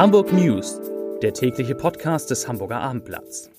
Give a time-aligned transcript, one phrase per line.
[0.00, 0.80] Hamburg News,
[1.20, 3.50] der tägliche Podcast des Hamburger Abendblatts.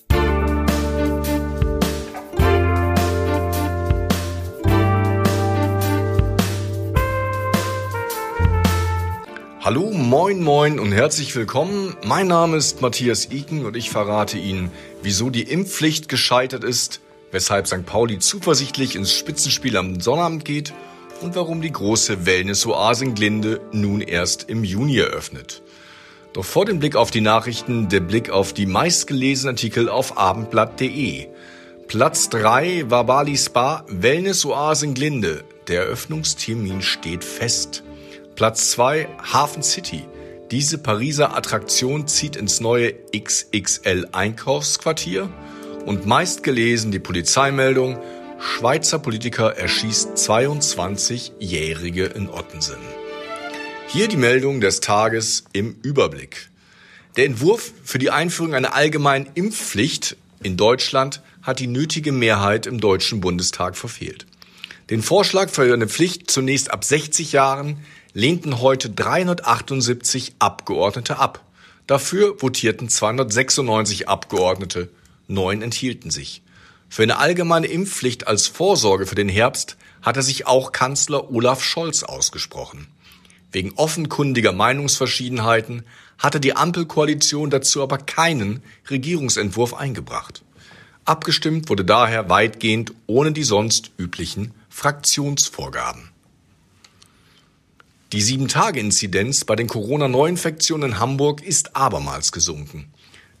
[9.60, 11.96] Hallo, moin, moin und herzlich willkommen.
[12.04, 17.68] Mein Name ist Matthias Iken und ich verrate Ihnen, wieso die Impfpflicht gescheitert ist, weshalb
[17.68, 17.86] St.
[17.86, 20.74] Pauli zuversichtlich ins Spitzenspiel am Sonnabend geht
[21.20, 25.62] und warum die große Wellness-Oase in Glinde nun erst im Juni eröffnet.
[26.32, 31.28] Doch vor dem Blick auf die Nachrichten der Blick auf die meistgelesenen Artikel auf abendblatt.de.
[31.88, 35.44] Platz 3 war Bali Spa Wellness-Oase in Glinde.
[35.68, 37.84] Der Eröffnungstermin steht fest.
[38.34, 40.04] Platz 2 Hafen City.
[40.50, 45.28] Diese Pariser Attraktion zieht ins neue XXL Einkaufsquartier.
[45.84, 47.98] Und meistgelesen die Polizeimeldung
[48.38, 53.01] Schweizer Politiker erschießt 22-Jährige in Ottensen.
[53.92, 56.48] Hier die Meldung des Tages im Überblick.
[57.16, 62.80] Der Entwurf für die Einführung einer allgemeinen Impfpflicht in Deutschland hat die nötige Mehrheit im
[62.80, 64.24] Deutschen Bundestag verfehlt.
[64.88, 71.44] Den Vorschlag für eine Pflicht zunächst ab 60 Jahren lehnten heute 378 Abgeordnete ab.
[71.86, 74.88] Dafür votierten 296 Abgeordnete,
[75.28, 76.40] neun enthielten sich.
[76.88, 82.04] Für eine allgemeine Impfpflicht als Vorsorge für den Herbst hatte sich auch Kanzler Olaf Scholz
[82.04, 82.86] ausgesprochen.
[83.52, 85.84] Wegen offenkundiger Meinungsverschiedenheiten
[86.18, 90.42] hatte die Ampelkoalition dazu aber keinen Regierungsentwurf eingebracht.
[91.04, 96.08] Abgestimmt wurde daher weitgehend ohne die sonst üblichen Fraktionsvorgaben.
[98.12, 102.90] Die 7-Tage-Inzidenz bei den Corona-Neuinfektionen in Hamburg ist abermals gesunken.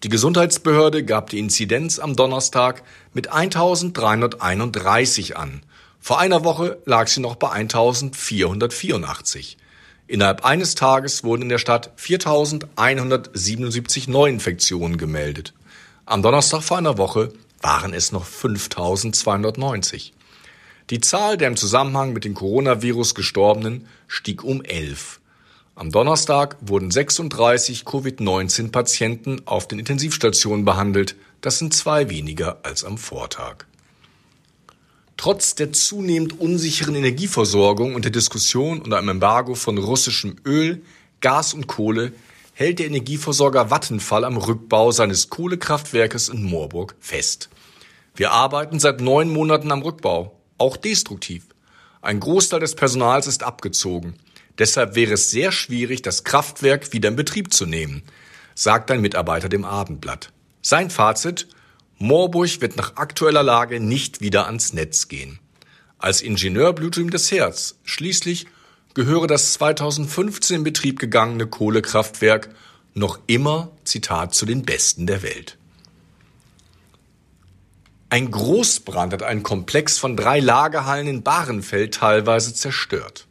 [0.02, 2.82] Die Gesundheitsbehörde gab die Inzidenz am Donnerstag
[3.14, 5.62] mit 1331 an.
[6.00, 9.58] Vor einer Woche lag sie noch bei 1484.
[10.12, 15.54] Innerhalb eines Tages wurden in der Stadt 4177 Neuinfektionen gemeldet.
[16.04, 20.12] Am Donnerstag vor einer Woche waren es noch 5290.
[20.90, 25.18] Die Zahl der im Zusammenhang mit dem Coronavirus Gestorbenen stieg um 11.
[25.76, 31.16] Am Donnerstag wurden 36 Covid-19-Patienten auf den Intensivstationen behandelt.
[31.40, 33.64] Das sind zwei weniger als am Vortag.
[35.22, 40.82] Trotz der zunehmend unsicheren Energieversorgung und der Diskussion unter einem Embargo von russischem Öl,
[41.20, 42.12] Gas und Kohle
[42.54, 47.50] hält der Energieversorger Vattenfall am Rückbau seines Kohlekraftwerkes in Moorburg fest.
[48.16, 51.44] Wir arbeiten seit neun Monaten am Rückbau, auch destruktiv.
[52.00, 54.16] Ein Großteil des Personals ist abgezogen.
[54.58, 58.02] Deshalb wäre es sehr schwierig, das Kraftwerk wieder in Betrieb zu nehmen,
[58.56, 60.32] sagt ein Mitarbeiter dem Abendblatt.
[60.62, 61.46] Sein Fazit,
[62.02, 65.38] Moorburg wird nach aktueller Lage nicht wieder ans Netz gehen.
[65.98, 67.76] Als Ingenieur blutet ihm das Herz.
[67.84, 68.48] Schließlich
[68.92, 72.48] gehöre das 2015 in Betrieb gegangene Kohlekraftwerk
[72.94, 75.58] noch immer, Zitat, zu den besten der Welt.
[78.10, 83.28] Ein Großbrand hat einen Komplex von drei Lagerhallen in Bahrenfeld teilweise zerstört.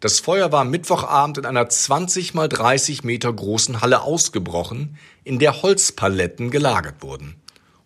[0.00, 5.62] Das Feuer war Mittwochabend in einer 20 mal 30 Meter großen Halle ausgebrochen, in der
[5.62, 7.39] Holzpaletten gelagert wurden.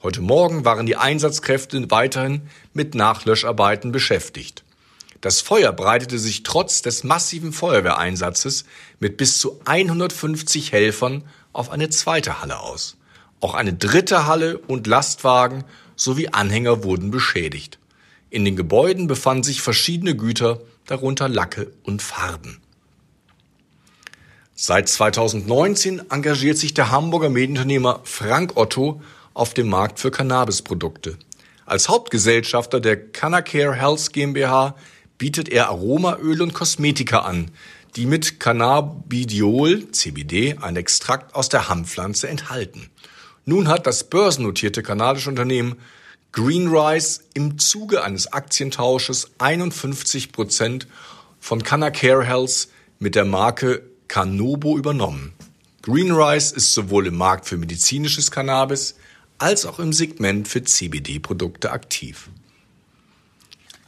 [0.04, 2.42] Heute Morgen waren die Einsatzkräfte weiterhin
[2.74, 4.62] mit Nachlöscharbeiten beschäftigt.
[5.22, 8.66] Das Feuer breitete sich trotz des massiven Feuerwehreinsatzes
[9.00, 12.98] mit bis zu 150 Helfern auf eine zweite Halle aus.
[13.40, 15.64] Auch eine dritte Halle und Lastwagen
[15.96, 17.78] sowie Anhänger wurden beschädigt.
[18.28, 22.60] In den Gebäuden befanden sich verschiedene Güter, darunter Lacke und Farben.
[24.54, 29.00] Seit 2019 engagiert sich der Hamburger Medienunternehmer Frank Otto
[29.34, 31.18] auf dem Markt für Cannabisprodukte.
[31.66, 34.76] Als Hauptgesellschafter der Cannacare Health GmbH
[35.18, 37.50] bietet er Aromaöle und Kosmetika an,
[37.96, 42.90] die mit Cannabidiol, CBD, ein Extrakt aus der Hanfpflanze enthalten.
[43.44, 45.76] Nun hat das börsennotierte kanadische Unternehmen
[46.32, 50.88] Greenrise im Zuge eines Aktientausches 51 Prozent
[51.38, 55.32] von Canacare Health mit der Marke Canobo übernommen.
[55.82, 58.96] Greenrise ist sowohl im Markt für medizinisches Cannabis
[59.44, 62.30] als auch im Segment für CBD-Produkte aktiv.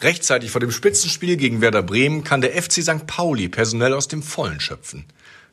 [0.03, 3.07] Rechtzeitig vor dem Spitzenspiel gegen Werder Bremen kann der FC St.
[3.07, 5.07] Pauli personell aus dem Vollen schöpfen.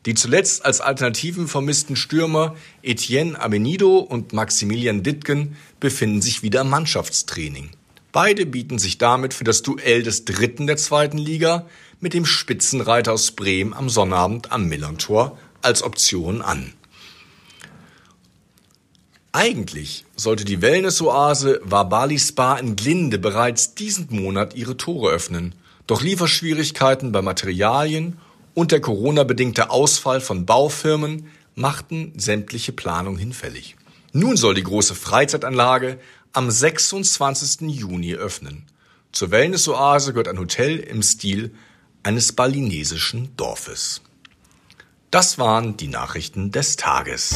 [0.05, 6.69] Die zuletzt als Alternativen vermissten Stürmer Etienne Amenido und Maximilian Dittgen befinden sich wieder im
[6.69, 7.69] Mannschaftstraining.
[8.11, 11.65] Beide bieten sich damit für das Duell des Dritten der zweiten Liga
[12.01, 16.73] mit dem Spitzenreiter aus Bremen am Sonnabend am Millantor als Option an.
[19.35, 25.55] Eigentlich sollte die Wellness-Oase Wabali Spa in Glinde bereits diesen Monat ihre Tore öffnen.
[25.87, 28.19] Doch Lieferschwierigkeiten bei Materialien
[28.53, 33.75] und der Corona-bedingte Ausfall von Baufirmen machten sämtliche Planung hinfällig.
[34.11, 35.97] Nun soll die große Freizeitanlage
[36.31, 37.61] am 26.
[37.61, 38.67] Juni öffnen.
[39.11, 41.55] Zur Wellnessoase gehört ein Hotel im Stil
[42.03, 44.01] eines balinesischen Dorfes.
[45.09, 47.35] Das waren die Nachrichten des Tages.